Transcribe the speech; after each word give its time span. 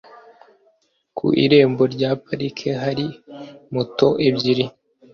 Ku 1.17 1.25
irembo 1.43 1.83
rya 1.93 2.11
parike 2.25 2.69
hari 2.83 3.05
moto 3.73 4.07
ebyiri. 4.27 4.65